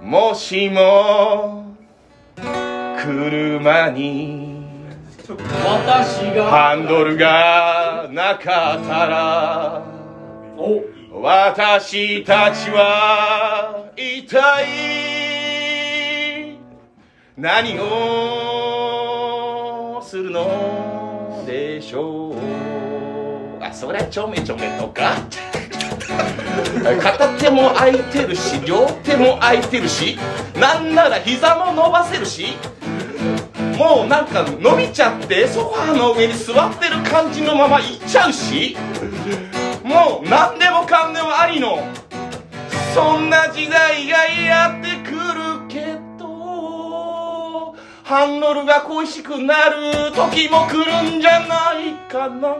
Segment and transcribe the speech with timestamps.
[0.00, 1.74] もしも
[2.36, 4.58] 車に
[5.26, 6.44] 私が。
[6.46, 9.82] ハンドルがなかったら
[10.56, 10.82] お
[11.20, 14.66] 私たちは一体
[17.36, 18.80] 何を
[20.02, 22.36] するのでしょう。
[23.60, 25.16] あそりゃちょめちょめとか
[27.00, 30.18] 片手も空いてるし両手も空いてるし
[30.58, 32.56] なんなら膝も伸ばせるし
[33.78, 38.76] もうなんか伸びちゃってソファーの上に座ってる感じのまま行っちゃうし
[39.84, 41.78] もう何でもかんでもありの
[42.94, 52.56] そんな時代がやってくるけどハンドルが恋しくなる時も来るんじゃないかな。